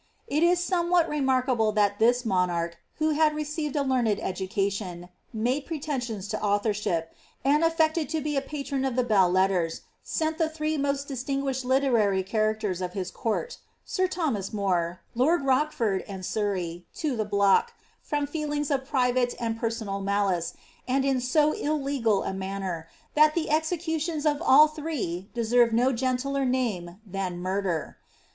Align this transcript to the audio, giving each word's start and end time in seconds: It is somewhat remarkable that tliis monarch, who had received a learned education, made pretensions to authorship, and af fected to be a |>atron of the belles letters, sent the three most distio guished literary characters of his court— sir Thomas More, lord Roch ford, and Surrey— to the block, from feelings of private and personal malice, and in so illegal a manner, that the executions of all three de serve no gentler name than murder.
It 0.25 0.41
is 0.41 0.59
somewhat 0.63 1.07
remarkable 1.07 1.71
that 1.73 1.99
tliis 1.99 2.25
monarch, 2.25 2.75
who 2.95 3.11
had 3.11 3.35
received 3.35 3.75
a 3.75 3.83
learned 3.83 4.19
education, 4.19 5.09
made 5.31 5.67
pretensions 5.67 6.27
to 6.29 6.41
authorship, 6.41 7.13
and 7.45 7.63
af 7.63 7.77
fected 7.77 8.09
to 8.09 8.19
be 8.19 8.35
a 8.35 8.41
|>atron 8.41 8.87
of 8.87 8.95
the 8.95 9.03
belles 9.03 9.31
letters, 9.31 9.81
sent 10.01 10.39
the 10.39 10.49
three 10.49 10.75
most 10.75 11.07
distio 11.07 11.43
guished 11.43 11.65
literary 11.65 12.23
characters 12.23 12.81
of 12.81 12.93
his 12.93 13.11
court— 13.11 13.59
sir 13.85 14.07
Thomas 14.07 14.51
More, 14.51 15.01
lord 15.13 15.43
Roch 15.45 15.71
ford, 15.71 16.03
and 16.07 16.25
Surrey— 16.25 16.87
to 17.01 17.15
the 17.15 17.23
block, 17.23 17.73
from 18.01 18.25
feelings 18.25 18.71
of 18.71 18.85
private 18.85 19.35
and 19.39 19.55
personal 19.59 19.99
malice, 20.01 20.55
and 20.87 21.05
in 21.05 21.21
so 21.21 21.51
illegal 21.51 22.23
a 22.23 22.33
manner, 22.33 22.87
that 23.13 23.35
the 23.35 23.51
executions 23.51 24.25
of 24.25 24.41
all 24.41 24.67
three 24.67 25.29
de 25.35 25.45
serve 25.45 25.71
no 25.71 25.91
gentler 25.93 26.43
name 26.43 26.99
than 27.05 27.37
murder. 27.37 27.99